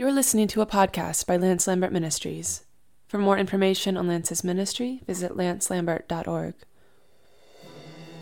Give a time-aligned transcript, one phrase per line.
[0.00, 2.64] You're listening to a podcast by Lance Lambert Ministries.
[3.06, 6.54] For more information on Lance's ministry, visit lancelambert.org.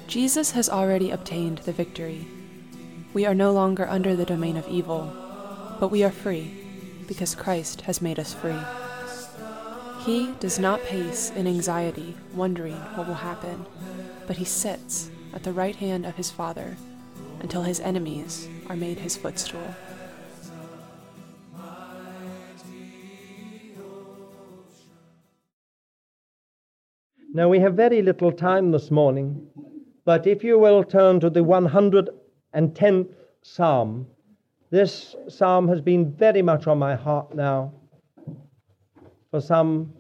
[0.09, 2.27] Jesus has already obtained the victory.
[3.15, 5.13] We are no longer under the domain of evil,
[5.79, 6.51] but we are free
[7.07, 8.59] because Christ has made us free.
[10.01, 13.67] He does not pace in anxiety, wondering what will happen,
[14.27, 16.77] but he sits at the right hand of his Father
[17.39, 19.77] until his enemies are made his footstool.
[27.39, 29.47] Now, we have very little time this morning,
[30.05, 34.09] but if you will turn to the 110th Psalm,
[34.71, 37.73] this psalm has been very much on my heart now
[39.31, 39.93] for some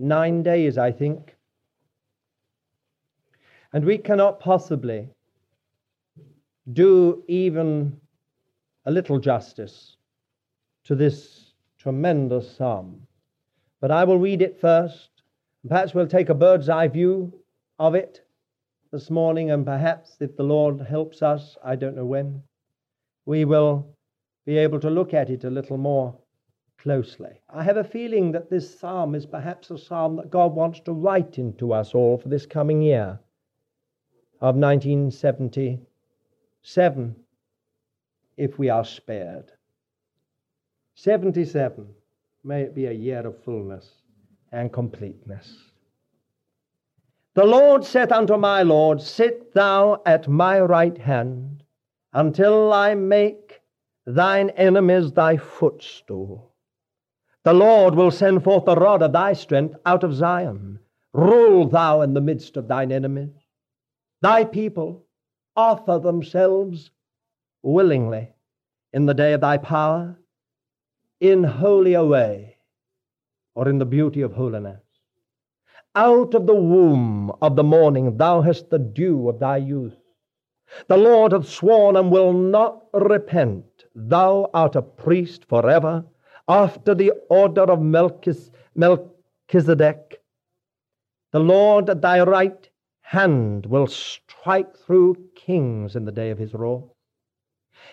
[0.00, 1.36] nine days, I think.
[3.72, 5.10] And we cannot possibly
[6.72, 8.00] do even
[8.84, 9.96] a little justice
[10.86, 13.06] to this tremendous psalm.
[13.80, 15.09] But I will read it first.
[15.68, 17.34] Perhaps we'll take a bird's eye view
[17.78, 18.22] of it
[18.90, 22.42] this morning, and perhaps if the Lord helps us, I don't know when,
[23.26, 23.86] we will
[24.46, 26.16] be able to look at it a little more
[26.78, 27.42] closely.
[27.50, 30.92] I have a feeling that this psalm is perhaps a psalm that God wants to
[30.92, 33.20] write into us all for this coming year
[34.40, 37.16] of 1977,
[38.38, 39.52] if we are spared.
[40.94, 41.86] 77,
[42.44, 43.99] may it be a year of fullness
[44.52, 45.56] and completeness.
[47.34, 51.62] The Lord said unto my Lord, Sit thou at my right hand
[52.12, 53.60] until I make
[54.04, 56.52] thine enemies thy footstool.
[57.44, 60.80] The Lord will send forth the rod of thy strength out of Zion.
[61.12, 63.34] Rule thou in the midst of thine enemies.
[64.20, 65.06] Thy people
[65.56, 66.90] offer themselves
[67.62, 68.34] willingly
[68.92, 70.18] in the day of thy power,
[71.20, 72.49] in holy array,
[73.54, 74.80] or in the beauty of holiness.
[75.94, 79.96] Out of the womb of the morning thou hast the dew of thy youth.
[80.86, 83.64] The Lord hath sworn and will not repent.
[83.94, 86.04] Thou art a priest forever,
[86.46, 90.22] after the order of Melchis- Melchizedek.
[91.32, 92.68] The Lord at thy right
[93.02, 96.84] hand will strike through kings in the day of his wrath.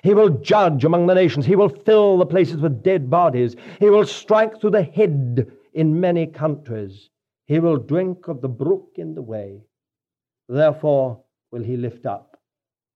[0.03, 1.45] He will judge among the nations.
[1.45, 3.55] He will fill the places with dead bodies.
[3.79, 7.09] He will strike through the head in many countries.
[7.45, 9.61] He will drink of the brook in the way.
[10.49, 12.39] Therefore will he lift up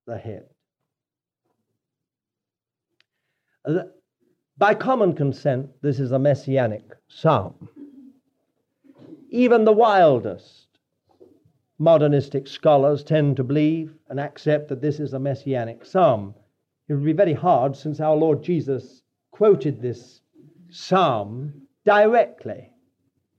[0.05, 0.45] the head.
[4.57, 7.69] By common consent, this is a messianic psalm.
[9.29, 10.67] Even the wildest
[11.81, 16.35] modernistic scholars tend to believe and accept that this is a messianic psalm.
[16.87, 20.21] It would be very hard since our Lord Jesus quoted this
[20.69, 21.53] psalm
[21.85, 22.71] directly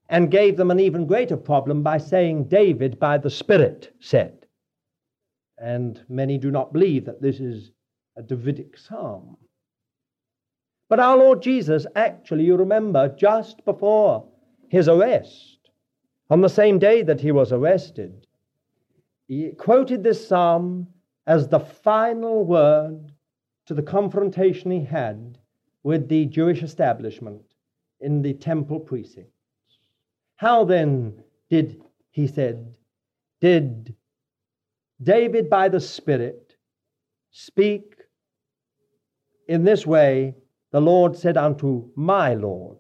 [0.09, 4.47] and gave them an even greater problem by saying, David by the Spirit said.
[5.59, 7.71] And many do not believe that this is
[8.17, 9.37] a Davidic psalm.
[10.89, 14.29] But our Lord Jesus, actually, you remember, just before
[14.69, 15.71] his arrest,
[16.29, 18.27] on the same day that he was arrested,
[19.29, 20.89] he quoted this psalm
[21.27, 23.12] as the final word
[23.73, 25.39] to the confrontation he had
[25.83, 27.43] with the Jewish establishment
[28.01, 29.33] in the temple precincts.
[30.37, 31.81] How then did,
[32.11, 32.75] he said,
[33.41, 33.95] did
[35.03, 36.55] David by the Spirit
[37.31, 37.97] speak
[39.49, 40.35] in this way?
[40.71, 42.77] The Lord said unto my Lord,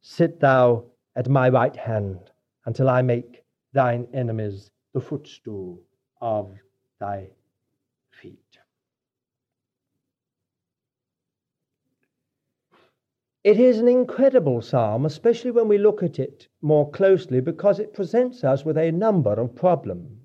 [0.00, 2.18] Sit thou at my right hand
[2.66, 5.80] until I make thine enemies the footstool
[6.20, 6.52] of
[6.98, 7.28] thy
[8.10, 8.58] feet.
[13.44, 17.92] It is an incredible psalm, especially when we look at it more closely, because it
[17.92, 20.18] presents us with a number of problems.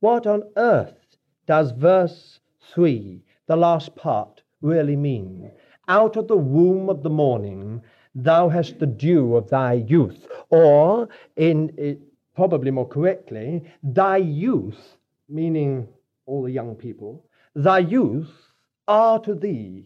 [0.00, 2.40] What on earth does verse
[2.72, 5.50] 3, the last part, really mean?
[5.88, 7.82] Out of the womb of the morning,
[8.14, 10.26] thou hast the dew of thy youth.
[10.48, 12.00] Or, in it,
[12.34, 14.96] probably more correctly, thy youth,
[15.28, 15.86] meaning
[16.24, 18.54] all the young people, thy youth
[18.88, 19.84] are to thee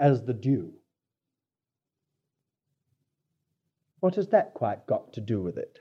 [0.00, 0.72] as the dew.
[4.06, 5.80] What has that quite got to do with it?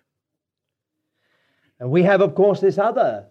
[1.80, 3.27] And we have, of course, this other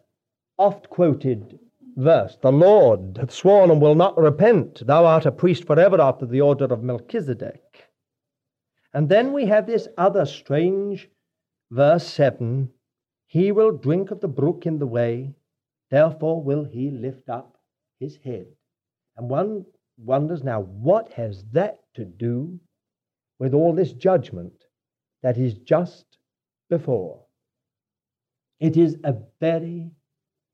[0.56, 1.58] oft quoted
[1.96, 4.86] verse The Lord hath sworn and will not repent.
[4.86, 7.88] Thou art a priest forever after the order of Melchizedek.
[8.92, 11.08] And then we have this other strange
[11.72, 12.70] verse 7
[13.26, 15.34] He will drink of the brook in the way,
[15.90, 17.58] therefore will he lift up
[17.98, 18.46] his head.
[19.16, 19.66] And one
[19.98, 22.60] wonders now, what has that to do
[23.40, 24.63] with all this judgment
[25.24, 26.18] that is just
[26.68, 27.18] before?
[28.60, 29.90] It is a very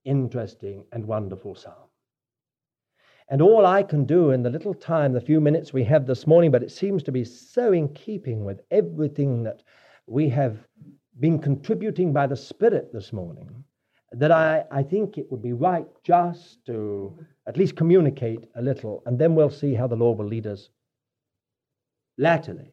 [0.04, 1.90] interesting and wonderful psalm.
[3.28, 6.24] And all I can do in the little time, the few minutes we have this
[6.24, 9.64] morning, but it seems to be so in keeping with everything that
[10.06, 10.56] we have
[11.18, 13.64] been contributing by the Spirit this morning,
[14.12, 17.18] that I, I think it would be right just to
[17.48, 20.70] at least communicate a little, and then we'll see how the Lord will lead us
[22.18, 22.72] latterly.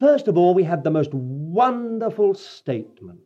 [0.00, 3.20] First of all, we have the most wonderful statement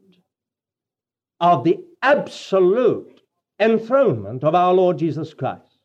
[1.38, 3.20] of the absolute
[3.60, 5.78] enthronement of our Lord Jesus Christ.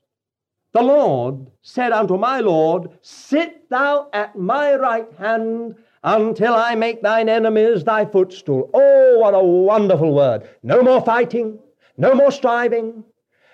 [0.73, 7.03] The Lord said unto my Lord, Sit thou at my right hand until I make
[7.03, 8.71] thine enemies thy footstool.
[8.73, 10.49] Oh, what a wonderful word.
[10.63, 11.59] No more fighting,
[11.97, 13.03] no more striving,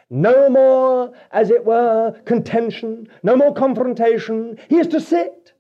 [0.10, 4.58] no more, as it were, contention, no more confrontation.
[4.70, 5.54] He is to sit.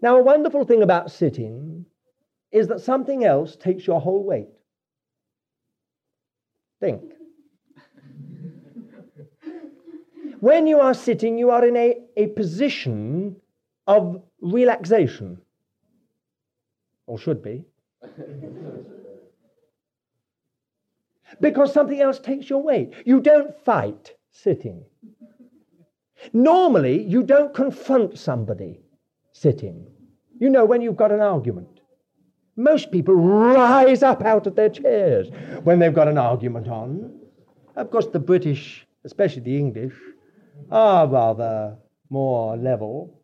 [0.00, 1.84] Now, a wonderful thing about sitting
[2.52, 4.48] is that something else takes your whole weight.
[6.80, 7.02] Think.
[10.40, 13.36] when you are sitting, you are in a, a position
[13.86, 15.40] of relaxation,
[17.06, 17.64] or should be.
[21.40, 22.92] because something else takes your weight.
[23.04, 24.84] You don't fight sitting.
[26.32, 28.80] Normally, you don't confront somebody
[29.40, 29.86] sitting.
[30.38, 31.80] You know, when you've got an argument.
[32.56, 35.28] Most people rise up out of their chairs
[35.62, 37.20] when they've got an argument on.
[37.76, 39.94] Of course, the British, especially the English,
[40.70, 41.76] are rather
[42.10, 43.20] more level.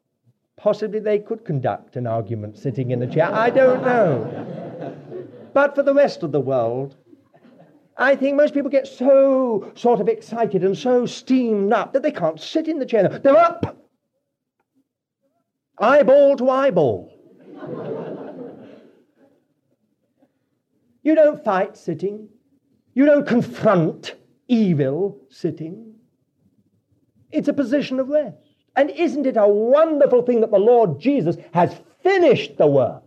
[0.56, 3.34] Possibly they could conduct an argument sitting in a chair.
[3.34, 4.96] I don't know.
[5.52, 6.96] But for the rest of the world,
[7.96, 12.12] I think most people get so sort of excited and so steamed up that they
[12.12, 13.08] can't sit in the chair.
[13.08, 13.83] They're up,
[15.78, 17.10] eyeball to eyeball.
[21.02, 22.28] You don't fight sitting.
[22.94, 24.14] You don't confront
[24.48, 25.94] evil sitting.
[27.30, 28.36] It's a position of rest.
[28.76, 33.02] And isn't it a wonderful thing that the Lord Jesus has finished the work?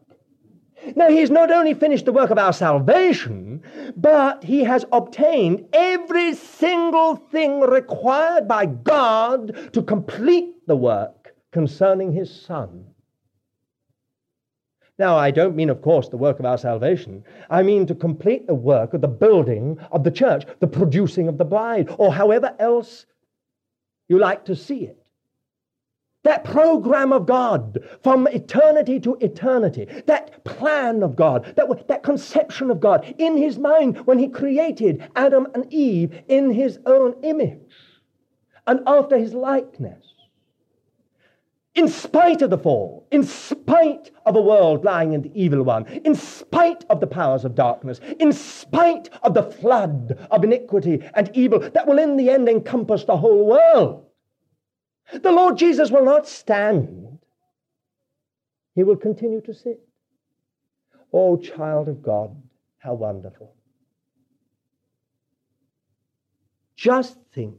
[0.96, 3.64] Now, He's not only finished the work of our salvation,
[3.96, 11.17] but He has obtained every single thing required by God to complete the work
[11.58, 12.86] concerning His Son.
[15.00, 17.24] Now, I don't mean, of course, the work of our salvation.
[17.50, 21.40] I mean to complete the work of the building of the church, the producing of
[21.40, 23.08] the bride, or however else
[24.08, 25.04] you like to see it.
[26.26, 32.70] That program of God from eternity to eternity, that plan of God, that, that conception
[32.70, 37.74] of God in his mind when he created Adam and Eve in his own image
[38.68, 40.17] and after his likeness
[41.78, 45.86] in spite of the fall, in spite of a world lying in the evil one,
[45.86, 51.30] in spite of the powers of darkness, in spite of the flood of iniquity and
[51.36, 54.04] evil that will in the end encompass the whole world.
[55.14, 57.20] The Lord Jesus will not stand.
[58.74, 59.80] He will continue to sit.
[61.14, 62.36] Oh, child of God,
[62.80, 63.54] how wonderful.
[66.76, 67.56] Just think.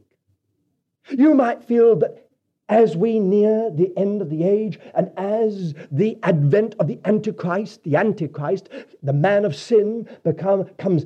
[1.09, 2.28] You might feel that
[2.69, 7.83] as we near the end of the age and as the advent of the Antichrist,
[7.83, 8.69] the Antichrist,
[9.03, 11.03] the man of sin, become, comes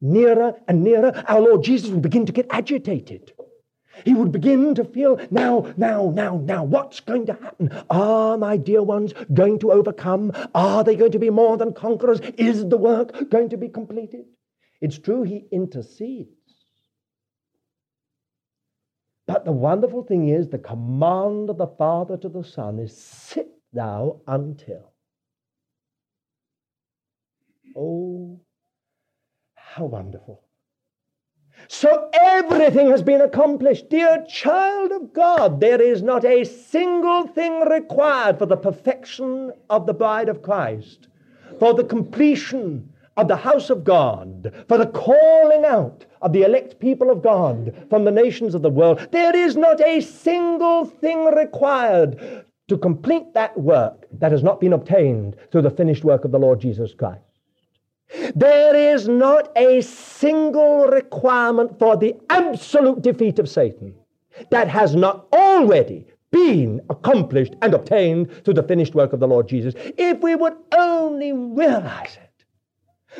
[0.00, 3.32] nearer and nearer, our Lord Jesus will begin to get agitated.
[4.04, 7.70] He would begin to feel, now, now, now, now, what's going to happen?
[7.90, 10.32] Are my dear ones going to overcome?
[10.54, 12.20] Are they going to be more than conquerors?
[12.38, 14.24] Is the work going to be completed?
[14.80, 16.39] It's true, he intercedes.
[19.32, 23.46] But the wonderful thing is, the command of the Father to the Son is sit
[23.72, 24.92] thou until.
[27.76, 28.40] Oh,
[29.54, 30.42] how wonderful.
[31.68, 33.88] So everything has been accomplished.
[33.88, 39.86] Dear child of God, there is not a single thing required for the perfection of
[39.86, 41.06] the bride of Christ,
[41.60, 46.80] for the completion of the house of God, for the calling out of the elect
[46.80, 49.06] people of God from the nations of the world.
[49.10, 54.72] There is not a single thing required to complete that work that has not been
[54.72, 57.24] obtained through the finished work of the Lord Jesus Christ.
[58.34, 63.94] There is not a single requirement for the absolute defeat of Satan
[64.50, 69.48] that has not already been accomplished and obtained through the finished work of the Lord
[69.48, 69.74] Jesus.
[69.98, 72.29] If we would only realize it.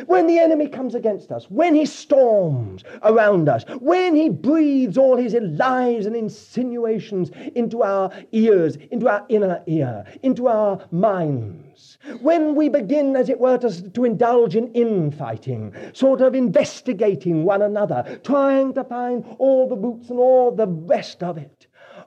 [0.06, 5.16] When the enemy comes against us, when he storms around us, when he breathes all
[5.16, 12.54] his lies and insinuations into our ears, into our inner ear, into our minds, when
[12.54, 18.20] we begin, as it were, to, to indulge in infighting, sort of investigating one another,
[18.22, 21.59] trying to find all the roots and all the rest of it,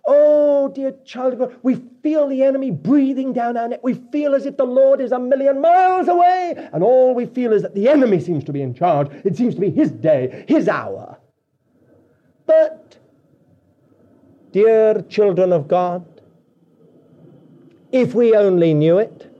[0.05, 3.79] Oh, dear child of God, we feel the enemy breathing down our neck.
[3.83, 6.55] We feel as if the Lord is a million miles away.
[6.74, 9.07] And all we feel is that the enemy seems to be in charge.
[9.24, 11.17] It seems to be his day, his hour.
[12.45, 12.98] But,
[14.51, 16.05] dear children of God,
[17.93, 19.33] if we only knew it,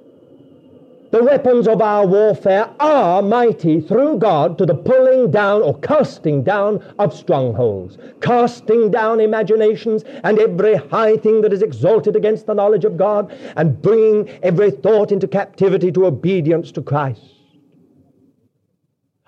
[1.13, 6.43] the weapons of our warfare are mighty through God to the pulling down or casting
[6.43, 12.55] down of strongholds, casting down imaginations and every high thing that is exalted against the
[12.55, 17.22] knowledge of God, and bringing every thought into captivity to obedience to Christ.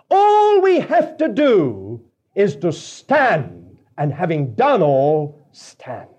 [0.10, 6.10] All we have to do is to stand, and having done all, stand.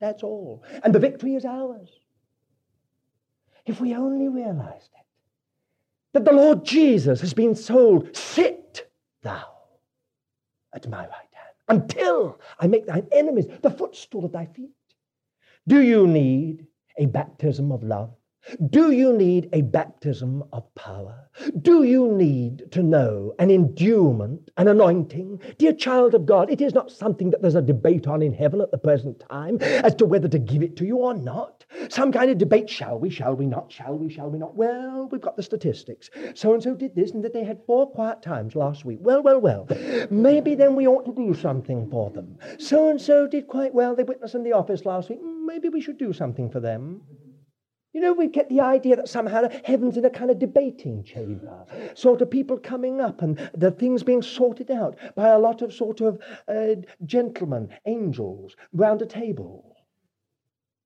[0.00, 0.62] That's all.
[0.82, 1.88] And the victory is ours.
[3.64, 4.90] If we only realized
[6.14, 8.16] that the Lord Jesus has been sold.
[8.16, 8.90] Sit
[9.22, 9.44] thou
[10.72, 14.70] at my right hand until I make thine enemies the footstool of thy feet.
[15.68, 16.66] Do you need
[16.96, 18.14] a baptism of love?
[18.68, 21.30] Do you need a baptism of power?
[21.62, 25.40] Do you need to know an endowment, an anointing?
[25.58, 28.60] Dear child of God, it is not something that there's a debate on in heaven
[28.60, 31.64] at the present time as to whether to give it to you or not.
[31.88, 34.54] Some kind of debate, shall we, shall we not, shall we, shall we not?
[34.54, 36.10] Well, we've got the statistics.
[36.34, 38.98] So and so did this, and that they had four quiet times last week.
[39.00, 39.66] Well, well, well.
[40.10, 42.38] Maybe then we ought to do something for them.
[42.58, 43.96] So and so did quite well.
[43.96, 45.20] They witnessed in the office last week.
[45.22, 47.00] Maybe we should do something for them.
[47.94, 51.64] You know, we get the idea that somehow heaven's in a kind of debating chamber,
[51.94, 55.72] sort of people coming up and the things being sorted out by a lot of
[55.72, 56.74] sort of uh,
[57.04, 59.76] gentlemen, angels, round a table,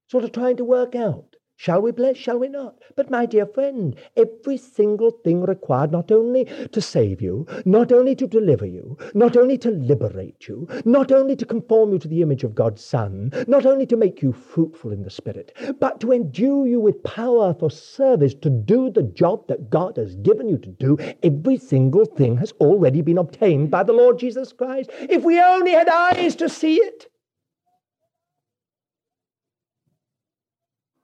[0.08, 2.16] sort of trying to work out Shall we bless?
[2.16, 2.76] Shall we not?
[2.94, 8.14] But, my dear friend, every single thing required not only to save you, not only
[8.14, 12.22] to deliver you, not only to liberate you, not only to conform you to the
[12.22, 16.12] image of God's Son, not only to make you fruitful in the Spirit, but to
[16.12, 20.58] endue you with power for service to do the job that God has given you
[20.58, 24.90] to do, every single thing has already been obtained by the Lord Jesus Christ.
[25.00, 27.10] If we only had eyes to see it,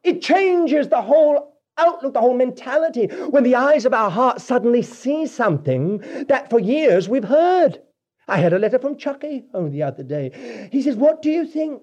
[0.04, 4.82] It changes the whole outlook, the whole mentality, when the eyes of our heart suddenly
[4.82, 7.80] see something that for years we've heard.
[8.28, 10.68] I had a letter from Chucky oh, the other day.
[10.70, 11.82] He says, What do you think?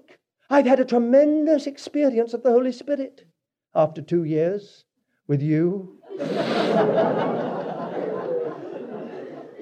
[0.50, 3.26] I've had a tremendous experience of the Holy Spirit
[3.74, 4.86] after two years
[5.28, 5.98] with you.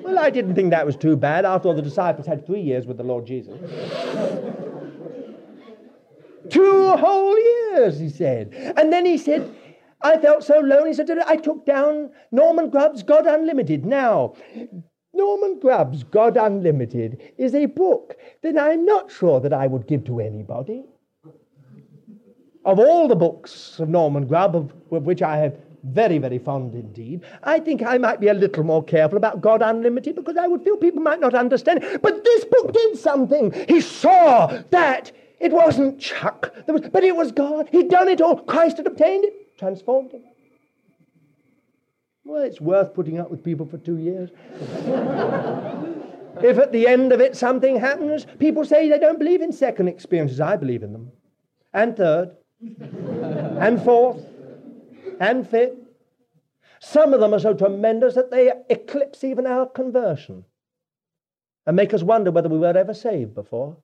[0.03, 2.87] well, I didn't think that was too bad after all the disciples had three years
[2.87, 3.59] with the Lord Jesus.
[6.49, 8.53] Two whole years, he said.
[8.77, 9.53] And then he said,
[10.01, 13.85] I felt so lonely, so I took down Norman Grubb's God Unlimited.
[13.85, 14.33] Now,
[15.13, 20.05] Norman Grubb's God Unlimited is a book that I'm not sure that I would give
[20.05, 20.85] to anybody.
[22.65, 26.73] Of all the books of Norman Grubb, of, of which I have very, very fond
[26.75, 27.21] indeed.
[27.43, 30.63] I think I might be a little more careful about God Unlimited because I would
[30.63, 31.85] feel people might not understand.
[32.01, 33.51] But this book did something.
[33.67, 37.69] He saw that it wasn't Chuck, was, but it was God.
[37.71, 38.37] He'd done it all.
[38.37, 40.23] Christ had obtained it, transformed him.
[42.25, 44.29] Well, it's worth putting up with people for two years.
[46.43, 49.87] if at the end of it something happens, people say they don't believe in second
[49.87, 50.39] experiences.
[50.39, 51.11] I believe in them.
[51.73, 54.23] And third, and fourth,
[55.19, 55.77] and fifth.
[56.81, 60.45] Some of them are so tremendous that they eclipse even our conversion
[61.65, 63.77] and make us wonder whether we were ever saved before.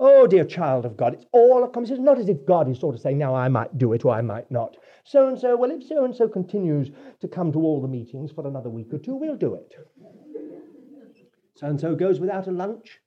[0.00, 2.02] Oh, dear child of God, it's all a conversation.
[2.02, 4.12] It's not as if God is sort of saying, now I might do it or
[4.12, 4.76] I might not.
[5.04, 8.32] So and so, well, if so and so continues to come to all the meetings
[8.32, 9.74] for another week or two, we'll do it.
[11.54, 13.00] So and so goes without a lunch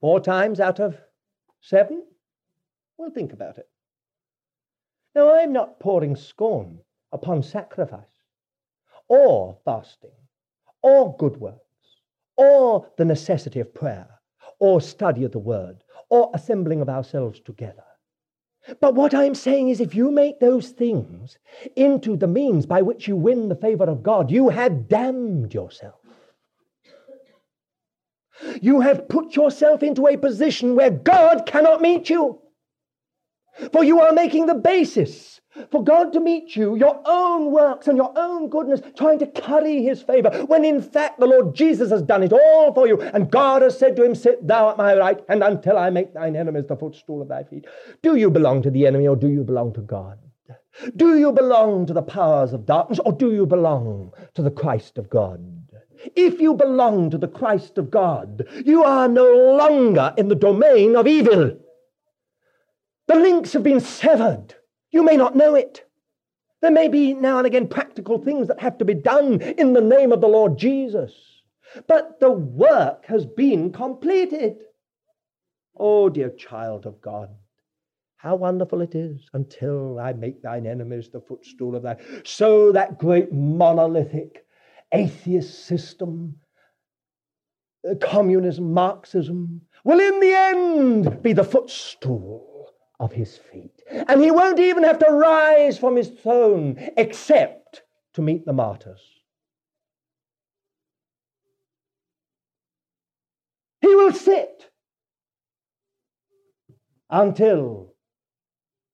[0.00, 0.96] four times out of
[1.60, 2.04] seven.
[2.98, 3.68] We'll think about it.
[5.14, 6.80] Now, I'm not pouring scorn
[7.12, 8.04] upon sacrifice
[9.08, 10.12] or fasting
[10.82, 11.62] or good works
[12.36, 14.08] or the necessity of prayer
[14.58, 17.84] or study of the word or assembling of ourselves together.
[18.80, 21.38] But what I'm saying is, if you make those things
[21.76, 26.00] into the means by which you win the favor of God, you have damned yourself.
[28.60, 32.40] You have put yourself into a position where God cannot meet you.
[33.72, 37.96] For you are making the basis for God to meet you, your own works and
[37.96, 42.02] your own goodness, trying to curry his favor, when in fact the Lord Jesus has
[42.02, 44.96] done it all for you, and God has said to him, Sit thou at my
[44.96, 47.66] right hand until I make thine enemies the footstool of thy feet.
[48.02, 50.18] Do you belong to the enemy or do you belong to God?
[50.94, 54.96] Do you belong to the powers of darkness or do you belong to the Christ
[54.96, 55.44] of God?
[56.14, 60.94] If you belong to the Christ of God, you are no longer in the domain
[60.94, 61.58] of evil.
[63.08, 64.54] The links have been severed.
[64.90, 65.84] You may not know it.
[66.60, 69.80] There may be now and again practical things that have to be done in the
[69.80, 71.12] name of the Lord Jesus.
[71.86, 74.56] But the work has been completed.
[75.76, 77.30] Oh, dear child of God,
[78.16, 81.96] how wonderful it is until I make thine enemies the footstool of thy.
[82.24, 84.44] So that great monolithic
[84.92, 86.36] atheist system,
[87.88, 92.47] uh, communism, Marxism, will in the end be the footstool
[93.00, 93.82] of his feet.
[93.90, 97.82] And he won't even have to rise from his throne except
[98.14, 99.00] to meet the martyrs.
[103.80, 104.70] He will sit
[107.08, 107.94] until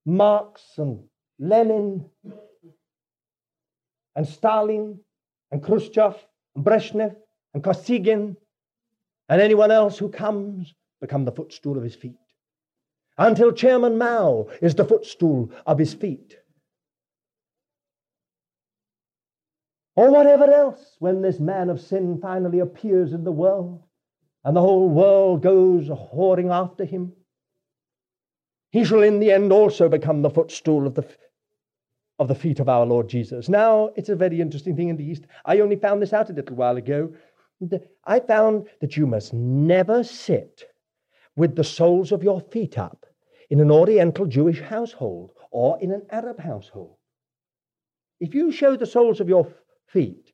[0.04, 1.04] Marx and
[1.38, 2.04] Lenin
[4.14, 5.00] and Stalin
[5.50, 6.16] and Khrushchev
[6.54, 7.16] and Brezhnev
[7.54, 8.36] and Kosygin
[9.28, 12.16] and anyone else who comes become the footstool of his feet.
[13.16, 16.36] Until Chairman Mao is the footstool of his feet.
[19.96, 23.84] Or whatever else, when this man of sin finally appears in the world
[24.42, 27.12] and the whole world goes whoring after him,
[28.70, 31.06] he shall in the end also become the footstool of the
[32.18, 33.48] of the feet of our Lord Jesus.
[33.48, 35.24] Now, it's a very interesting thing in the East.
[35.44, 37.12] I only found this out a little while ago.
[38.04, 40.64] I found that you must never sit
[41.36, 43.06] with the soles of your feet up
[43.50, 46.96] in an Oriental Jewish household or in an Arab household.
[48.20, 49.48] If you show the soles of your
[49.86, 50.32] feet,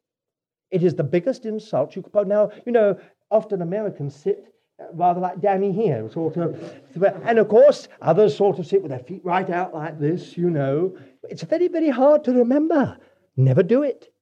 [0.70, 2.28] it is the biggest insult you could put.
[2.28, 2.98] Now, you know,
[3.30, 4.44] often Americans sit
[4.80, 6.80] uh, rather like Danny here, sort of.
[7.24, 10.50] And of course, others sort of sit with their feet right out like this, you
[10.50, 10.96] know.
[11.28, 12.96] It's very, very hard to remember.
[13.36, 14.12] Never do it.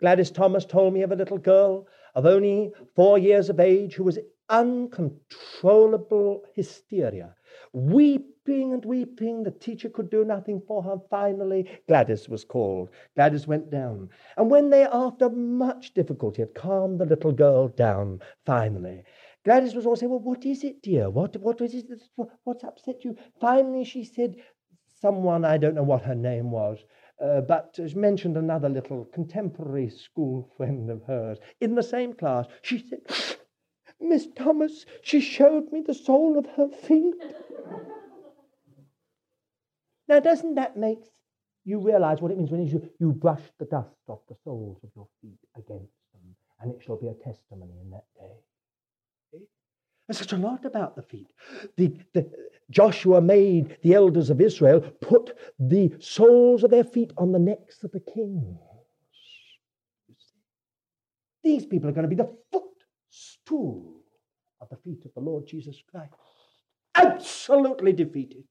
[0.00, 4.04] Gladys Thomas told me of a little girl of only four years of age who
[4.04, 4.18] was
[4.54, 7.34] uncontrollable hysteria,
[7.72, 9.42] weeping and weeping.
[9.42, 10.96] The teacher could do nothing for her.
[11.10, 12.90] Finally, Gladys was called.
[13.16, 14.10] Gladys went down.
[14.36, 19.02] And when they, after much difficulty, had calmed the little girl down, finally,
[19.44, 21.10] Gladys was always saying, Well, what is it, dear?
[21.10, 21.86] What, what is it?
[22.44, 23.16] What's upset you?
[23.40, 24.36] Finally, she said,
[25.00, 26.78] Someone, I don't know what her name was,
[27.20, 32.46] uh, but mentioned another little contemporary school friend of hers in the same class.
[32.62, 33.00] She said,
[34.04, 37.14] Miss Thomas, she showed me the sole of her feet.
[40.08, 41.04] now, doesn't that make
[41.64, 44.90] you realize what it means when you, you brush the dust off the soles of
[44.94, 49.40] your feet against them, and it shall be a testimony in that day?
[50.06, 51.30] There's such a lot about the feet.
[51.76, 52.30] The, the,
[52.70, 57.82] Joshua made the elders of Israel put the soles of their feet on the necks
[57.82, 58.58] of the kings.
[61.42, 63.93] These people are going to be the footstool
[64.64, 66.12] of the feet of the Lord Jesus Christ.
[66.94, 68.44] Absolutely defeated.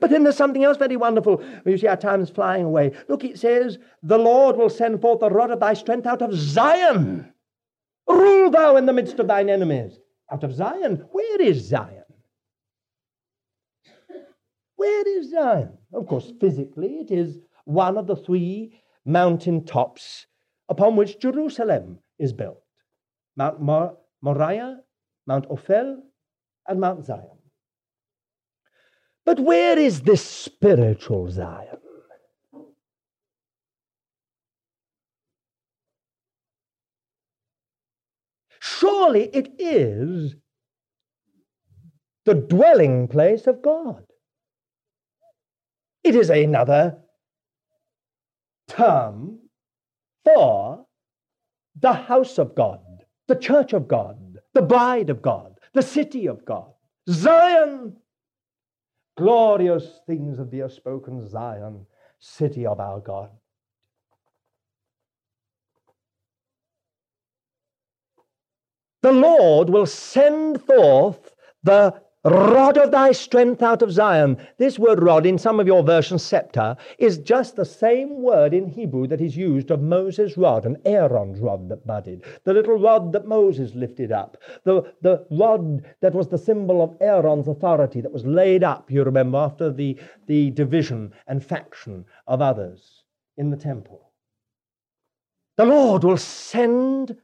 [0.00, 1.42] But then there's something else very wonderful.
[1.64, 2.92] You see our time's flying away.
[3.08, 6.34] Look, it says, The Lord will send forth the rod of thy strength out of
[6.34, 7.32] Zion.
[8.06, 9.98] Rule thou in the midst of thine enemies.
[10.30, 11.06] Out of Zion.
[11.12, 12.04] Where is Zion?
[14.76, 15.78] Where is Zion?
[15.92, 18.74] Of course, physically, it is one of the three
[19.06, 20.26] mountain tops
[20.68, 22.62] upon which Jerusalem is built
[23.36, 24.78] Mount Mor- Moriah,
[25.26, 25.98] Mount Ophel,
[26.66, 27.38] and Mount Zion.
[29.24, 31.78] But where is this spiritual Zion?
[38.60, 40.34] Surely it is
[42.24, 44.04] the dwelling place of God.
[46.04, 46.98] It is another
[48.68, 49.38] term
[50.24, 50.86] for
[51.80, 52.80] the house of God,
[53.32, 54.18] the church of God,
[54.52, 56.70] the bride of God, the city of God,
[57.08, 57.96] Zion.
[59.16, 61.86] Glorious things of thee are spoken, Zion,
[62.18, 63.30] city of our God.
[69.02, 74.36] the Lord will send forth the Rod of thy strength out of Zion.
[74.56, 78.68] This word rod in some of your versions, scepter, is just the same word in
[78.68, 82.22] Hebrew that is used of Moses' rod and Aaron's rod that budded.
[82.44, 84.36] The little rod that Moses lifted up.
[84.62, 89.02] The, the rod that was the symbol of Aaron's authority that was laid up, you
[89.02, 93.02] remember, after the, the division and faction of others
[93.36, 94.12] in the temple.
[95.56, 97.16] The Lord will send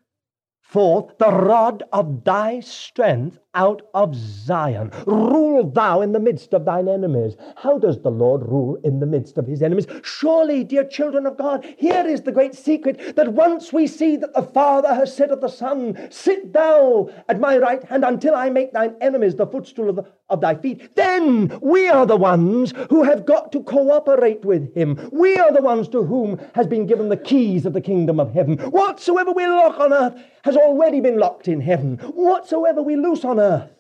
[0.61, 4.91] forth the rod of thy strength out of Zion.
[5.07, 7.35] Rule thou in the midst of thine enemies.
[7.57, 9.87] How does the Lord rule in the midst of his enemies?
[10.03, 14.35] Surely, dear children of God, here is the great secret that once we see that
[14.35, 18.51] the Father has said of the Son, Sit thou at my right hand until I
[18.51, 22.73] make thine enemies the footstool of, the, of thy feet, then we are the ones
[22.91, 25.09] who have got to cooperate with him.
[25.13, 28.33] We are the ones to whom has been given the keys of the kingdom of
[28.33, 28.59] heaven.
[28.59, 31.99] Whatsoever we lock on earth has already been locked in heaven.
[31.99, 33.71] Whatsoever we loose on earth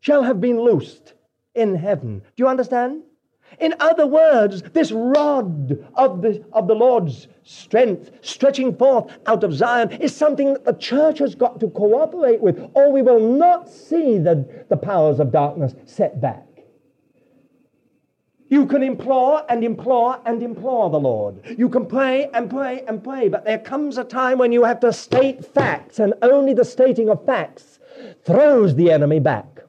[0.00, 1.14] shall have been loosed
[1.54, 2.20] in heaven.
[2.20, 3.02] Do you understand?
[3.60, 9.52] In other words, this rod of the, of the Lord's strength stretching forth out of
[9.52, 13.68] Zion is something that the church has got to cooperate with, or we will not
[13.68, 16.44] see the, the powers of darkness set back.
[18.48, 21.40] You can implore and implore and implore the Lord.
[21.58, 24.80] You can pray and pray and pray, but there comes a time when you have
[24.80, 27.80] to state facts, and only the stating of facts
[28.24, 29.60] throws the enemy back.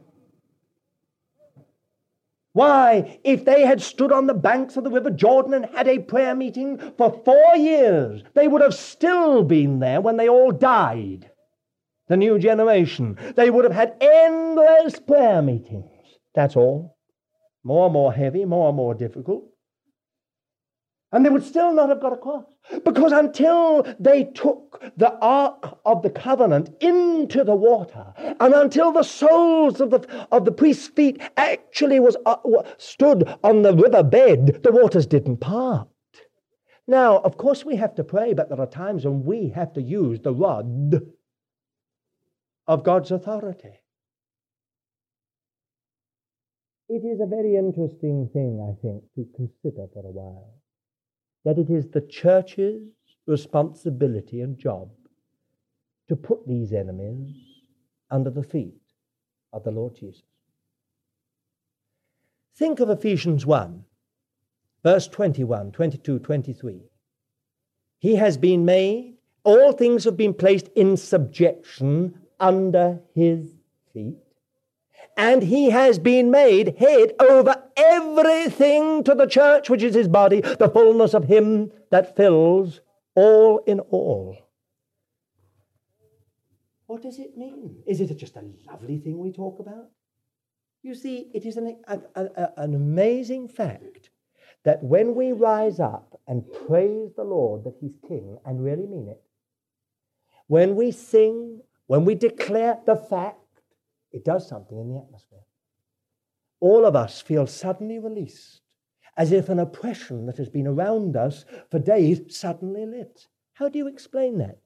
[2.54, 6.00] Why, if they had stood on the banks of the River Jordan and had a
[6.00, 11.30] prayer meeting for four years, they would have still been there when they all died.
[12.08, 13.16] The new generation.
[13.36, 15.92] They would have had endless prayer meetings.
[16.34, 16.98] That's all.
[17.64, 19.44] More and more heavy, more and more difficult.
[21.12, 22.44] And they would still not have got across.
[22.84, 29.04] Because until they took the Ark of the Covenant into the water, and until the
[29.04, 32.36] soles of the, of the priest's feet actually was, uh,
[32.78, 35.88] stood on the river bed, the waters didn't part.
[36.88, 39.82] Now, of course, we have to pray, but there are times when we have to
[39.82, 41.02] use the rod
[42.68, 43.80] of God's authority.
[46.90, 50.57] It is a very interesting thing, I think, to consider for a while
[51.48, 52.82] that it is the church's
[53.26, 54.90] responsibility and job
[56.10, 57.38] to put these enemies
[58.12, 58.82] under the feet
[59.54, 60.24] of the Lord Jesus.
[62.58, 63.82] Think of Ephesians 1,
[64.84, 66.82] verse 21, 22, 23.
[68.00, 73.56] He has been made, all things have been placed in subjection under his
[73.94, 74.18] feet
[75.18, 80.42] and he has been made head over everything to the church, which is his body,
[80.42, 82.82] the fullness of him that fills
[83.16, 84.38] all in all.
[86.86, 87.84] What does it mean?
[87.88, 89.90] Is it just a lovely thing we talk about?
[90.84, 94.12] You see, it is an, a, a, an amazing fact
[94.64, 99.08] that when we rise up and praise the Lord that He's King and really mean
[99.10, 99.22] it,
[100.46, 103.40] when we sing, when we declare the fact
[104.18, 105.46] it does something in the atmosphere.
[106.60, 108.62] All of us feel suddenly released,
[109.16, 113.28] as if an oppression that has been around us for days suddenly lifts.
[113.54, 114.58] How do you explain that?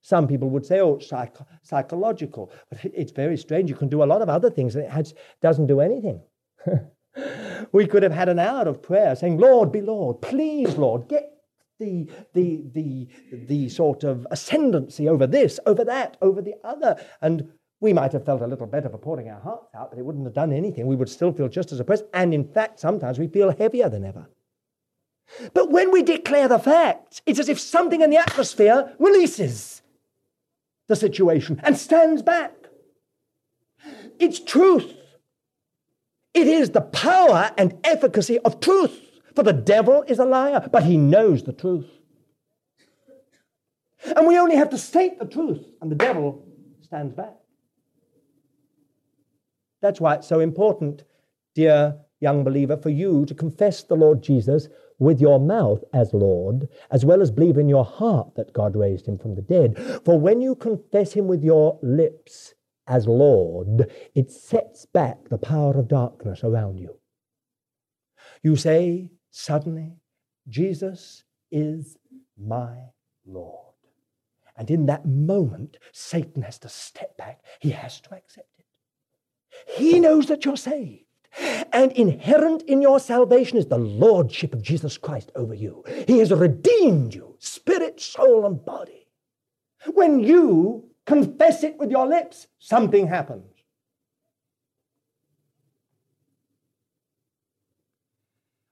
[0.00, 2.52] Some people would say, oh, it's psych- psychological.
[2.70, 3.68] But it's very strange.
[3.68, 6.20] You can do a lot of other things and it has, doesn't do anything.
[7.72, 10.22] we could have had an hour of prayer saying, Lord, be Lord.
[10.22, 11.30] Please, Lord, get
[11.78, 13.08] the, the, the,
[13.46, 16.96] the sort of ascendancy over this, over that, over the other.
[17.20, 20.04] And we might have felt a little better for pouring our hearts out, but it
[20.04, 20.86] wouldn't have done anything.
[20.86, 22.04] We would still feel just as oppressed.
[22.12, 24.28] And in fact, sometimes we feel heavier than ever.
[25.54, 29.82] But when we declare the facts, it's as if something in the atmosphere releases
[30.88, 32.52] the situation and stands back.
[34.18, 34.94] It's truth.
[36.34, 39.04] It is the power and efficacy of truth.
[39.36, 41.86] For the devil is a liar, but he knows the truth.
[44.16, 46.44] And we only have to state the truth, and the devil
[46.82, 47.34] stands back.
[49.80, 51.04] That's why it's so important,
[51.54, 56.68] dear young believer, for you to confess the Lord Jesus with your mouth as Lord,
[56.90, 59.78] as well as believe in your heart that God raised him from the dead.
[60.04, 62.54] For when you confess him with your lips
[62.88, 66.96] as Lord, it sets back the power of darkness around you.
[68.42, 70.00] You say suddenly,
[70.48, 71.96] Jesus is
[72.36, 72.76] my
[73.24, 73.74] Lord.
[74.56, 77.40] And in that moment, Satan has to step back.
[77.60, 78.48] He has to accept
[79.66, 81.04] he knows that you're saved.
[81.72, 85.84] And inherent in your salvation is the lordship of Jesus Christ over you.
[86.06, 89.06] He has redeemed you, spirit, soul, and body.
[89.94, 93.44] When you confess it with your lips, something happens.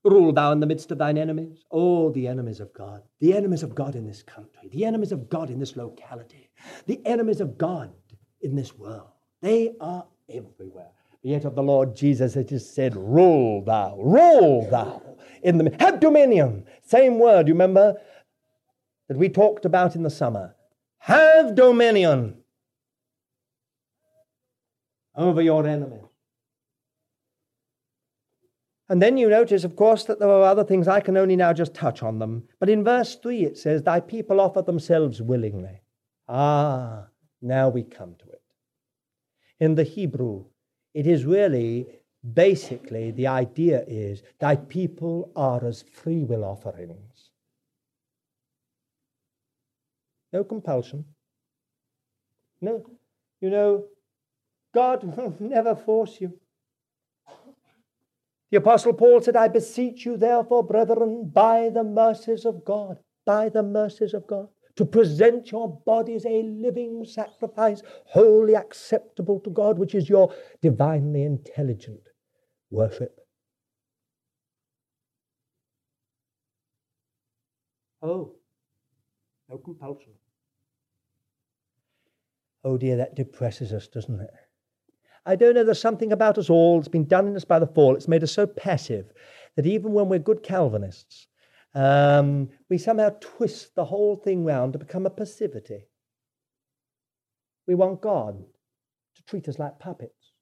[0.05, 3.65] Rule thou in the midst of thine enemies, all the enemies of God, the enemies
[3.65, 6.49] of God in this country, the enemies of God in this locality,
[6.87, 7.93] the enemies of God
[8.41, 9.11] in this world.
[9.43, 10.91] They are everywhere.
[11.23, 15.03] Yet of the Lord Jesus it is said, Rule thou, rule thou
[15.43, 16.65] in the have dominion.
[16.83, 17.95] Same word, you remember,
[19.09, 20.55] that we talked about in the summer.
[20.99, 22.39] Have dominion
[25.17, 26.01] over your enemies.
[28.89, 30.87] And then you notice, of course, that there are other things.
[30.87, 32.45] I can only now just touch on them.
[32.61, 35.81] But in verse 3 it says, Thy people offer themselves willingly.
[36.29, 37.07] Ah,
[37.43, 38.36] now we come to it.
[39.61, 40.45] In the Hebrew,
[40.95, 41.87] it is really
[42.35, 47.31] basically the idea is thy people are as free will offerings.
[50.33, 51.05] No compulsion.
[52.61, 52.85] No,
[53.41, 53.85] you know,
[54.75, 56.39] God will never force you.
[58.51, 63.49] The Apostle Paul said, I beseech you, therefore, brethren, by the mercies of God, by
[63.49, 69.79] the mercies of God, to present your bodies a living sacrifice, wholly acceptable to God,
[69.79, 72.01] which is your divinely intelligent
[72.71, 73.19] worship.
[78.03, 78.35] Oh,
[79.49, 80.13] no compulsion.
[82.63, 84.31] Oh dear, that depresses us, doesn't it?
[85.25, 87.67] I don't know, there's something about us all that's been done in us by the
[87.67, 87.97] fall.
[87.97, 89.13] It's made us so passive
[89.57, 91.29] that even when we're good Calvinists,
[91.77, 95.85] um, we somehow twist the whole thing round to become a passivity.
[97.67, 98.43] We want God
[99.17, 100.33] to treat us like puppets,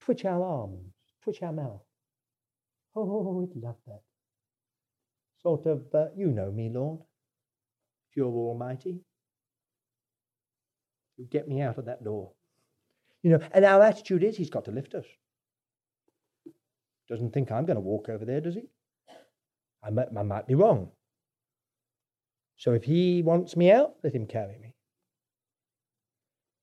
[0.00, 1.82] twitch our arms, twitch our mouth.
[2.96, 4.00] Oh, we'd love that.
[5.42, 7.00] Sort of, uh, you know me, Lord.
[8.16, 9.00] You're almighty.
[11.18, 12.32] You get me out of that door.
[13.22, 15.04] You know, and our attitude is he's got to lift us.
[17.06, 18.70] Doesn't think I'm going to walk over there, does he?
[19.82, 20.90] I might, I might be wrong.
[22.56, 24.74] So if he wants me out, let him carry me.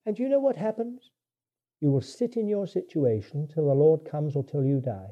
[0.05, 1.11] And you know what happens?
[1.81, 5.09] You will sit in your situation till the Lord comes or till you die.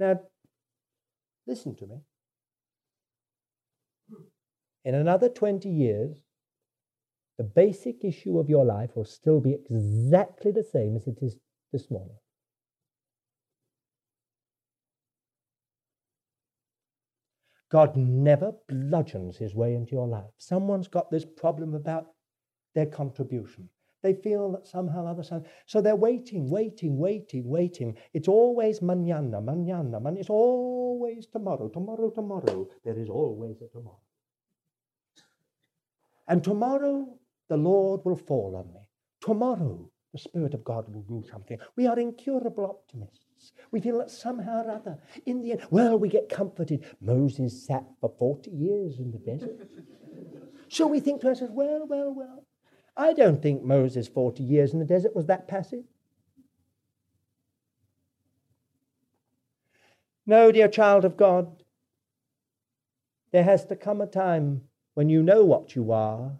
[0.00, 0.20] Now,
[1.46, 2.00] listen to me.
[4.84, 6.16] In another 20 years,
[7.38, 11.36] the basic issue of your life will still be exactly the same as it is
[11.72, 12.16] this morning.
[17.72, 20.30] God never bludgeons his way into your life.
[20.36, 22.08] Someone's got this problem about
[22.74, 23.66] their contribution.
[24.02, 25.46] They feel that somehow other side.
[25.64, 27.96] So they're waiting, waiting, waiting, waiting.
[28.12, 30.18] It's always mañana, mañana, mañana.
[30.18, 32.68] It's always tomorrow, tomorrow, tomorrow.
[32.84, 34.00] There is always a tomorrow.
[36.28, 37.08] And tomorrow
[37.48, 38.86] the Lord will fall on me.
[39.22, 41.58] Tomorrow the Spirit of God will do something.
[41.76, 43.31] We are incurable optimists.
[43.70, 46.84] We feel that somehow or other, in the end, well, we get comforted.
[47.00, 49.68] Moses sat for 40 years in the desert.
[50.68, 52.44] so we think to ourselves, well, well, well.
[52.96, 55.84] I don't think Moses' 40 years in the desert was that passive.
[60.26, 61.62] No, dear child of God,
[63.32, 64.62] there has to come a time
[64.94, 66.32] when you know what you are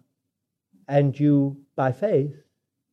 [0.87, 2.35] and you, by faith,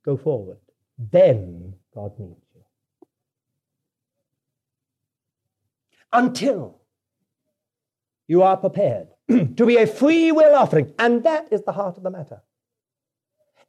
[0.04, 0.58] go forward.
[0.98, 2.62] Then God meets you.
[6.12, 6.80] Until
[8.28, 12.04] you are prepared to be a free will offering, and that is the heart of
[12.04, 12.42] the matter.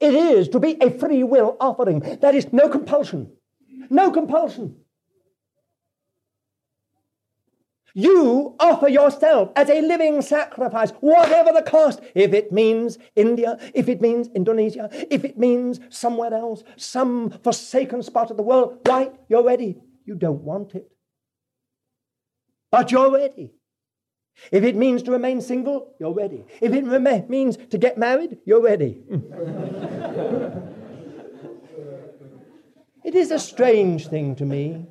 [0.01, 2.01] It is to be a free will offering.
[2.21, 3.33] That is no compulsion.
[3.91, 4.77] No compulsion.
[7.93, 12.01] You offer yourself as a living sacrifice, whatever the cost.
[12.15, 18.03] If it means India, if it means Indonesia, if it means somewhere else, some forsaken
[18.03, 19.77] spot of the world, right, you're ready.
[20.05, 20.91] You don't want it.
[22.71, 23.53] But you're ready.
[24.53, 26.45] If it means to remain single, you're ready.
[26.61, 29.03] If it rem- means to get married, you're ready.
[33.05, 34.87] it is a strange thing to me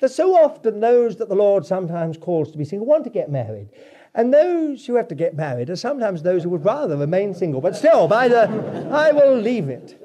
[0.00, 3.30] that so often those that the Lord sometimes calls to be single want to get
[3.30, 3.70] married.
[4.14, 7.60] And those who have to get married are sometimes those who would rather remain single.
[7.60, 8.48] But still, by the,
[8.90, 10.00] I will leave it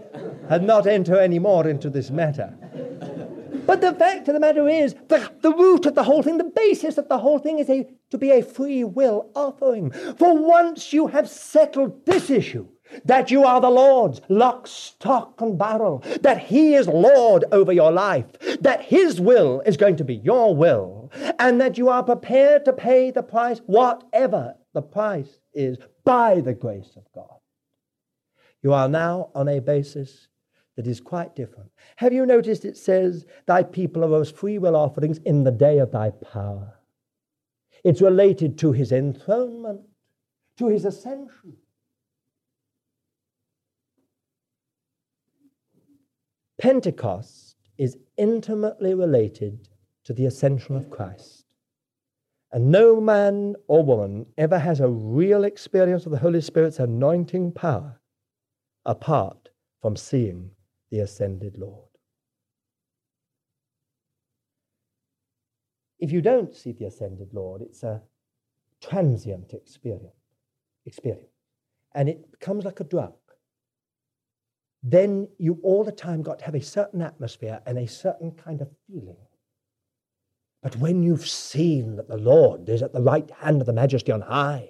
[0.50, 2.54] and not enter any more into this matter.
[3.66, 6.44] But the fact of the matter is, the, the root of the whole thing, the
[6.44, 9.92] basis of the whole thing is a, to be a free will offering.
[9.92, 12.68] For once you have settled this issue,
[13.06, 17.92] that you are the Lord's, lock, stock, and barrel, that He is Lord over your
[17.92, 18.26] life,
[18.62, 22.74] that His will is going to be your will, and that you are prepared to
[22.74, 27.40] pay the price, whatever the price is, by the grace of God.
[28.62, 30.28] You are now on a basis
[30.76, 31.70] that is quite different.
[31.98, 35.92] Have you noticed it says, Thy people arose free will offerings in the day of
[35.92, 36.74] thy power?
[37.84, 39.82] It's related to his enthronement,
[40.58, 41.58] to his ascension.
[46.60, 49.68] Pentecost is intimately related
[50.06, 51.46] to the ascension of Christ.
[52.52, 57.52] And no man or woman ever has a real experience of the Holy Spirit's anointing
[57.52, 58.00] power
[58.86, 59.50] apart
[59.82, 60.52] from seeing
[60.94, 61.90] the ascended Lord.
[65.98, 68.04] If you don't see the ascended Lord, it's a
[68.80, 70.14] transient experience,
[70.86, 71.32] experience.
[71.96, 73.16] And it becomes like a drug.
[74.84, 78.62] Then you all the time got to have a certain atmosphere and a certain kind
[78.62, 79.18] of feeling.
[80.62, 84.12] But when you've seen that the Lord is at the right hand of the majesty
[84.12, 84.70] on high,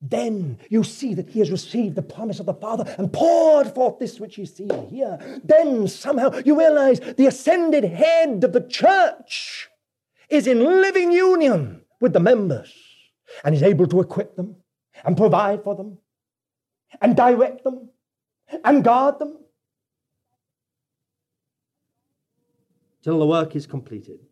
[0.00, 3.98] then you see that he has received the promise of the Father and poured forth
[3.98, 5.40] this which you see here.
[5.42, 9.68] Then somehow you realize the ascended head of the church
[10.28, 12.74] is in living union with the members
[13.44, 14.56] and is able to equip them
[15.04, 15.98] and provide for them
[17.00, 17.88] and direct them
[18.64, 19.38] and guard them
[23.02, 24.25] till the work is completed.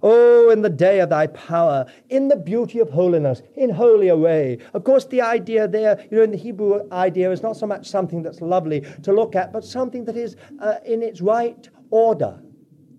[0.00, 4.58] Oh, in the day of thy power, in the beauty of holiness, in holy array.
[4.72, 7.88] Of course, the idea there, you know, in the Hebrew idea is not so much
[7.88, 12.40] something that's lovely to look at, but something that is uh, in its right order,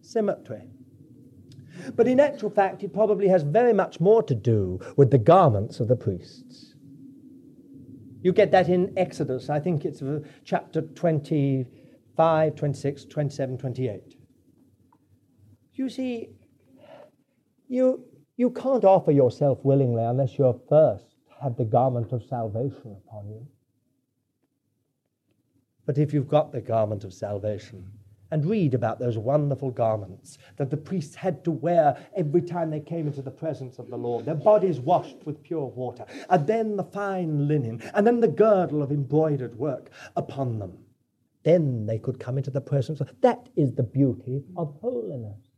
[0.02, 0.64] symmetry.
[1.96, 5.80] But in actual fact, it probably has very much more to do with the garments
[5.80, 6.76] of the priests.
[8.22, 14.16] You get that in Exodus, I think it's uh, chapter 25, 26, 27, 28.
[15.76, 16.30] You see,
[17.70, 18.04] you,
[18.36, 23.48] you can't offer yourself willingly unless you're first had the garment of salvation upon you.
[25.86, 27.90] But if you've got the garment of salvation,
[28.32, 32.80] and read about those wonderful garments that the priests had to wear every time they
[32.80, 36.76] came into the presence of the Lord, their bodies washed with pure water, and then
[36.76, 40.78] the fine linen, and then the girdle of embroidered work upon them.
[41.44, 45.49] Then they could come into the presence of that is the beauty of holiness.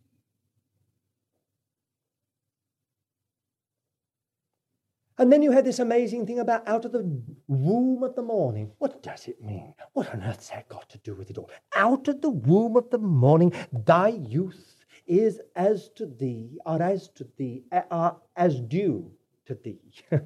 [5.22, 8.72] And then you had this amazing thing about out of the womb of the morning.
[8.80, 9.76] What does it mean?
[9.94, 11.52] What on earth's that got to do with it all?
[11.76, 17.08] Out of the womb of the morning, thy youth is as to thee, or as
[17.10, 19.12] to thee, eh, are as due
[19.46, 19.94] to thee.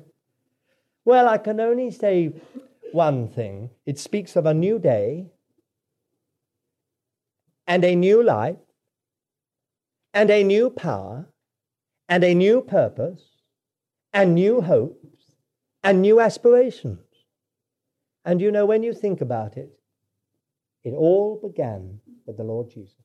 [1.03, 2.31] well, I can only say
[2.93, 3.71] one thing.
[3.85, 5.27] It speaks of a new day
[7.67, 8.63] and a new life
[10.13, 11.27] and a new power
[12.07, 13.34] and a new purpose
[14.15, 15.35] and new hopes
[15.83, 16.99] and new aspirations.
[18.23, 19.77] And you know, when you think about it,
[20.85, 22.95] it all began with the Lord Jesus.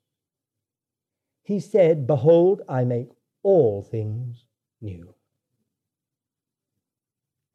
[1.42, 3.08] He said, Behold, I make
[3.42, 4.44] all things
[4.80, 5.12] new.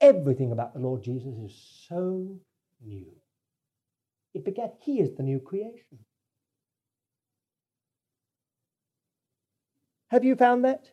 [0.02, 2.38] Everything about the Lord Jesus is so
[2.86, 3.08] new.
[4.34, 6.00] It began, He is the new creation.
[10.10, 10.92] Have you found that?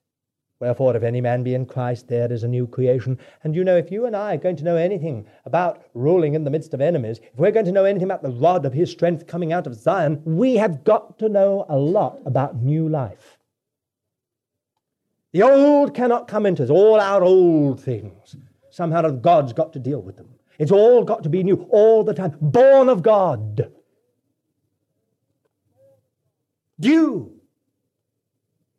[0.62, 3.18] Wherefore, if any man be in Christ, there is a new creation.
[3.42, 6.44] And you know, if you and I are going to know anything about ruling in
[6.44, 8.88] the midst of enemies, if we're going to know anything about the rod of his
[8.88, 13.38] strength coming out of Zion, we have got to know a lot about new life.
[15.32, 18.36] The old cannot come into us, all our old things.
[18.70, 20.28] Somehow God's got to deal with them.
[20.60, 23.68] It's all got to be new all the time, born of God.
[26.78, 27.41] Due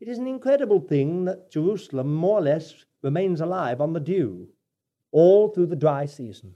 [0.03, 4.49] it is an incredible thing that Jerusalem more or less remains alive on the dew
[5.13, 6.55] all through the dry season.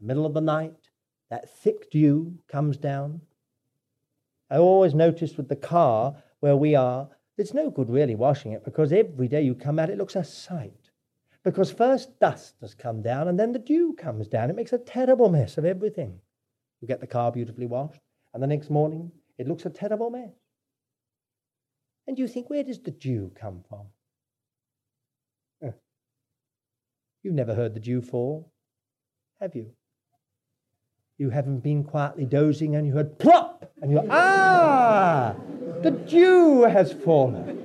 [0.00, 0.90] The Middle of the night,
[1.30, 3.22] that thick dew comes down.
[4.50, 8.66] I always noticed with the car where we are, it's no good really washing it
[8.66, 10.90] because every day you come out, it looks a sight.
[11.42, 14.50] Because first dust has come down and then the dew comes down.
[14.50, 16.20] It makes a terrible mess of everything.
[16.82, 18.02] You get the car beautifully washed,
[18.34, 20.32] and the next morning it looks a terrible mess.
[22.06, 23.86] And you think, where does the dew come from?
[27.24, 28.52] You've never heard the dew fall,
[29.40, 29.70] have you?
[31.16, 35.34] You haven't been quietly dozing and you heard plop, and you're, ah,
[35.82, 37.62] the dew has fallen.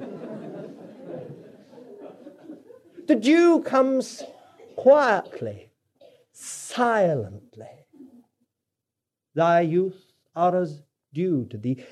[3.05, 4.23] the dew comes
[4.77, 5.71] quietly,
[6.31, 7.67] silently.
[9.35, 10.83] Thy youth are as
[11.13, 11.83] dew to the,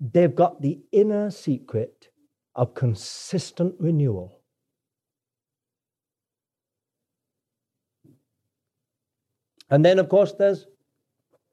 [0.00, 2.08] They've got the inner secret
[2.54, 4.40] of consistent renewal.
[9.68, 10.66] And then, of course, there's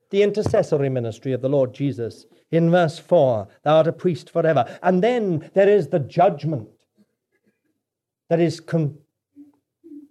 [0.09, 2.25] the intercessory ministry of the Lord Jesus.
[2.51, 4.79] In verse 4, thou art a priest forever.
[4.81, 6.69] And then there is the judgment
[8.29, 8.97] that is con-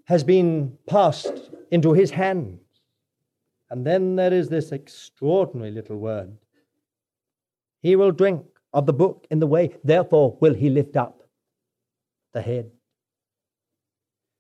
[0.05, 2.61] has been passed into his hands.
[3.71, 6.37] And then there is this extraordinary little word.
[7.87, 11.23] He will drink of the book in the way, therefore will he lift up
[12.35, 12.73] the head.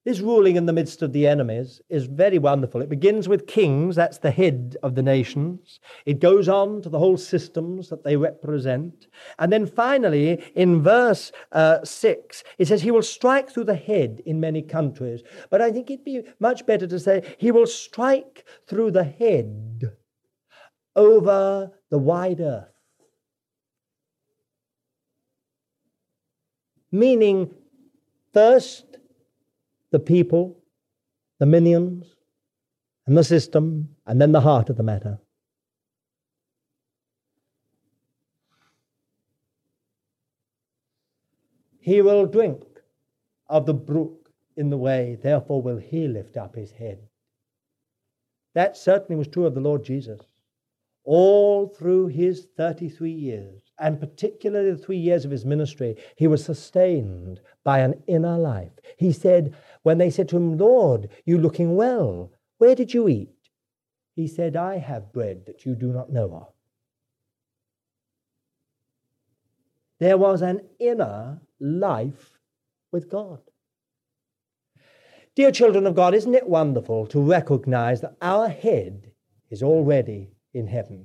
[0.05, 2.83] This ruling in the midst of the enemies is very wonderful.
[2.83, 5.79] It begins with kings, that's the head of the nations.
[6.05, 9.07] It goes on to the whole systems that they represent.
[9.39, 14.23] And then finally, in verse uh, 6, it says, He will strike through the head
[14.27, 15.23] in many countries.
[15.51, 19.93] But I think it'd be much better to say, He will strike through the head
[20.97, 22.76] over the wide earth.
[26.97, 27.51] Meaning,
[28.33, 28.97] first,
[29.91, 30.57] the people,
[31.39, 32.07] the minions,
[33.07, 35.19] and the system, and then the heart of the matter.
[41.79, 42.65] He will drink
[43.47, 46.99] of the brook in the way, therefore will he lift up his head.
[48.55, 50.23] That certainly was true of the Lord Jesus.
[51.07, 56.45] All through his 33 years, and particularly the three years of his ministry, he was
[56.45, 58.73] sustained by an inner life.
[58.99, 59.55] He said,
[59.85, 63.31] when they said to him, Lord, you looking well, where did you eat?
[64.17, 66.53] He said, I have bread that you do not know of.
[70.01, 72.41] There was an inner life
[72.91, 73.41] with God.
[75.37, 79.13] Dear children of God, isn't it wonderful to recognize that our head
[79.51, 81.05] is already in heaven?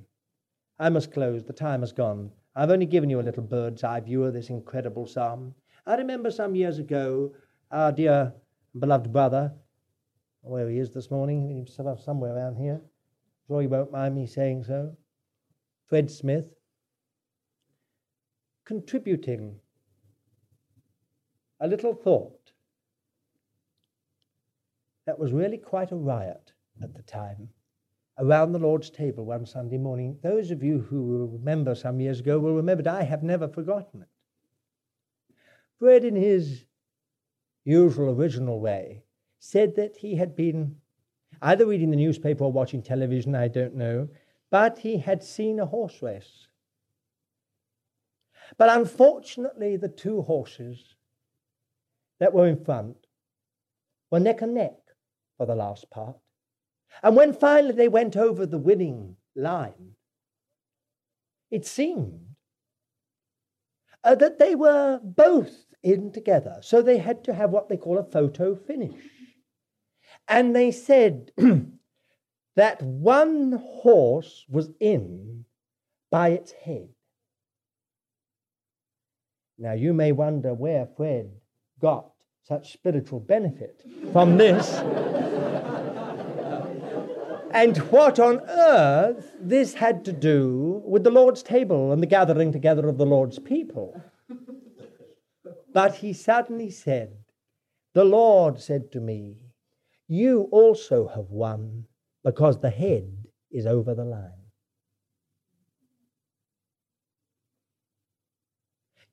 [0.80, 2.32] I must close, the time has gone.
[2.56, 5.54] I've only given you a little bird's eye view of this incredible psalm.
[5.86, 7.34] I remember some years ago,
[7.70, 8.34] our dear
[8.80, 9.54] beloved brother,
[10.42, 11.68] where he is this morning,
[12.04, 12.82] somewhere around here.
[13.48, 14.96] Sure, he won't mind me saying so.
[15.88, 16.46] Fred Smith,
[18.66, 19.60] contributing
[21.60, 22.54] a little thought
[25.06, 27.50] that was really quite a riot at the time
[28.22, 30.18] around the Lord's table one Sunday morning.
[30.22, 33.48] Those of you who will remember some years ago will remember that I have never
[33.48, 34.08] forgotten it.
[35.80, 36.66] Fred, in his
[37.66, 39.02] usual original way,
[39.40, 40.76] said that he had been
[41.42, 44.08] either reading the newspaper or watching television, I don't know,
[44.52, 46.48] but he had seen a horse race.
[48.56, 50.96] But unfortunately, the two horses
[52.20, 53.08] that were in front
[54.12, 54.78] were neck and neck
[55.38, 56.18] for the last part.
[57.04, 59.96] And when finally they went over the winning line,
[61.50, 62.22] it seemed
[64.04, 66.58] uh, that they were both in together.
[66.62, 68.96] So they had to have what they call a photo finish.
[70.28, 71.32] And they said
[72.56, 75.46] that one horse was in
[76.10, 76.90] by its head.
[79.58, 81.32] Now you may wonder where Fred
[81.80, 82.12] got
[82.44, 84.82] such spiritual benefit from this.
[87.54, 92.52] and what on earth this had to do with the Lord's table and the gathering
[92.52, 94.02] together of the Lord's people.
[95.74, 97.16] But he suddenly said,
[97.94, 99.38] The Lord said to me,
[100.08, 101.86] You also have won
[102.24, 104.32] because the head is over the line.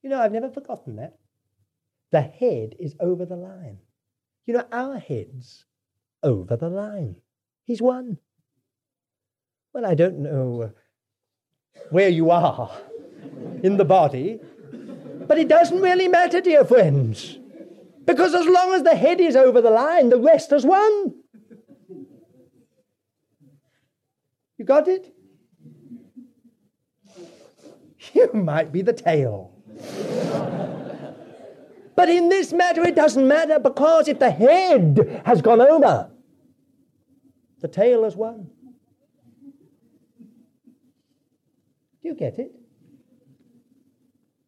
[0.01, 1.17] You know, I've never forgotten that.
[2.11, 3.79] The head is over the line.
[4.45, 5.65] You know, our head's
[6.23, 7.17] over the line.
[7.65, 8.17] He's won.
[9.79, 10.69] Well, I don't know uh,
[11.89, 12.69] where you are
[13.63, 14.37] in the body,
[15.25, 17.39] but it doesn't really matter, dear friends,
[18.03, 21.15] because as long as the head is over the line, the rest has won.
[24.57, 25.15] You got it?
[28.11, 29.53] You might be the tail.
[31.95, 36.11] but in this matter, it doesn't matter because if the head has gone over,
[37.61, 38.49] the tail has won.
[42.01, 42.55] Do you get it?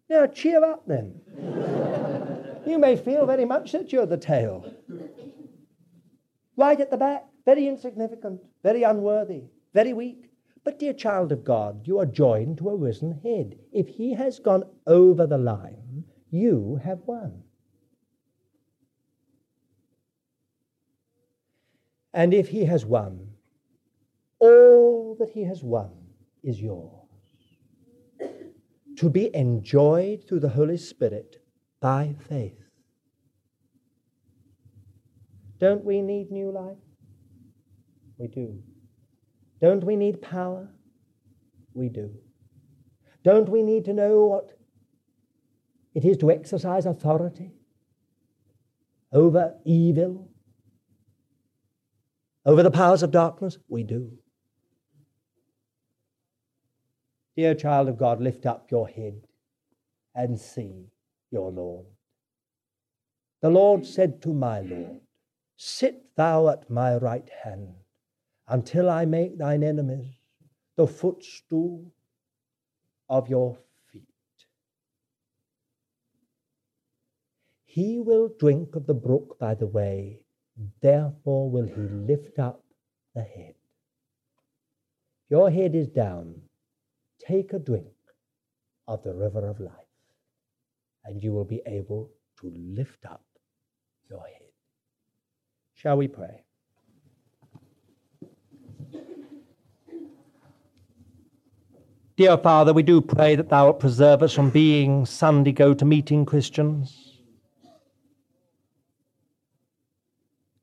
[0.09, 1.21] Now cheer up then.
[2.65, 4.73] you may feel very much that you're the tail.
[6.55, 10.29] Right at the back, very insignificant, very unworthy, very weak.
[10.63, 13.57] But, dear child of God, you are joined to a risen head.
[13.71, 17.43] If he has gone over the line, you have won.
[22.13, 23.31] And if he has won,
[24.39, 25.91] all that he has won
[26.43, 27.00] is yours
[29.01, 31.37] to be enjoyed through the Holy Spirit
[31.81, 32.61] by faith.
[35.59, 36.77] Don't we need new life?
[38.19, 38.61] We do.
[39.59, 40.69] Don't we need power?
[41.73, 42.11] We do.
[43.23, 44.51] Don't we need to know what
[45.95, 47.53] it is to exercise authority
[49.11, 50.29] over evil,
[52.45, 53.57] over the powers of darkness?
[53.67, 54.11] We do.
[57.35, 59.21] Dear child of God, lift up your head
[60.13, 60.87] and see
[61.31, 61.85] your Lord.
[63.41, 64.99] The Lord said to my Lord,
[65.55, 67.73] Sit thou at my right hand
[68.47, 70.13] until I make thine enemies
[70.75, 71.91] the footstool
[73.09, 73.57] of your
[73.91, 74.03] feet.
[77.63, 80.19] He will drink of the brook by the way,
[80.81, 82.63] therefore will he lift up
[83.15, 83.55] the head.
[85.29, 86.41] Your head is down,
[87.27, 87.93] take a drink
[88.87, 89.73] of the river of life,
[91.05, 92.09] and you will be able
[92.39, 93.23] to lift up
[94.09, 94.49] your head.
[95.73, 96.43] Shall we pray?
[102.17, 105.85] Dear Father, we do pray that Thou wilt preserve us from being Sunday go to
[105.85, 107.17] meeting Christians.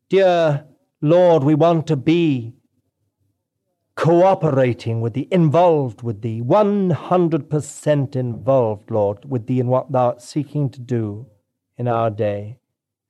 [0.09, 0.67] Dear
[1.01, 2.55] Lord, we want to be
[3.99, 10.23] cooperating with Thee, involved with Thee, 100% involved, Lord, with Thee in what Thou art
[10.23, 11.27] seeking to do
[11.77, 12.61] in our day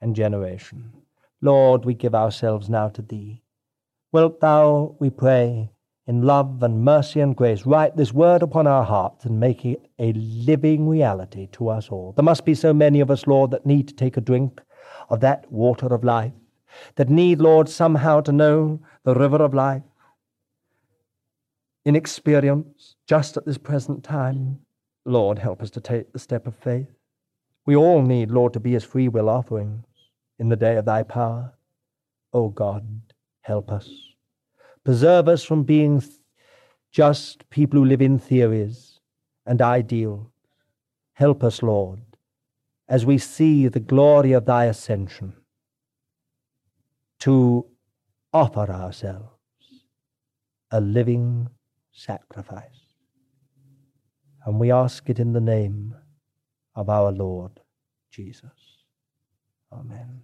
[0.00, 0.90] and generation.
[1.42, 3.42] Lord, we give ourselves now to Thee.
[4.12, 5.70] Wilt Thou, we pray,
[6.06, 9.90] in love and mercy and grace, write this word upon our hearts and make it
[9.98, 12.12] a living reality to us all.
[12.12, 14.62] There must be so many of us, Lord, that need to take a drink
[15.10, 16.32] of that water of life,
[16.94, 19.82] that need, Lord, somehow to know the river of life
[21.88, 24.58] in experience just at this present time.
[25.06, 26.92] Lord, help us to take the step of faith.
[27.64, 29.86] We all need, Lord, to be as free will offerings
[30.38, 31.54] in the day of thy power.
[32.34, 32.84] O oh God,
[33.40, 33.88] help us.
[34.84, 36.04] Preserve us from being
[36.92, 39.00] just people who live in theories
[39.46, 40.26] and ideals.
[41.14, 42.00] Help us, Lord,
[42.86, 45.32] as we see the glory of thy ascension,
[47.20, 47.64] to
[48.34, 49.32] offer ourselves
[50.70, 51.48] a living
[51.92, 52.94] sacrifice.
[54.44, 55.94] And we ask it in the name
[56.74, 57.60] of our Lord
[58.10, 58.84] Jesus.
[59.72, 60.22] Amen.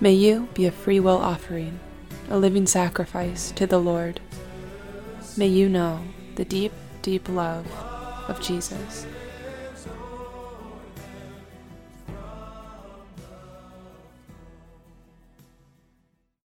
[0.00, 1.78] May you be a free will offering,
[2.28, 4.20] a living sacrifice to the Lord.
[5.36, 6.02] May you know
[6.34, 6.72] the deep,
[7.02, 7.66] deep love
[8.28, 9.06] of Jesus.